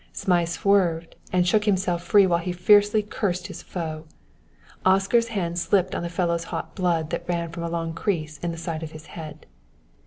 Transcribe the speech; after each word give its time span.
Zmai 0.15 0.45
swerved 0.45 1.15
and 1.31 1.47
shook 1.47 1.65
himself 1.65 2.01
free 2.03 2.25
while 2.25 2.39
he 2.39 2.51
fiercely 2.51 3.03
cursed 3.03 3.45
his 3.45 3.61
foe. 3.61 4.05
Oscar's 4.83 5.27
hands 5.27 5.61
slipped 5.61 5.93
on 5.93 6.01
the 6.01 6.09
fellow's 6.09 6.45
hot 6.45 6.73
blood 6.73 7.11
that 7.11 7.29
ran 7.29 7.49
from 7.51 7.61
a 7.61 7.69
long 7.69 7.93
crease 7.93 8.39
in 8.39 8.51
the 8.51 8.57
side 8.57 8.81
of 8.81 8.93
his 8.93 9.05
head. 9.13 9.45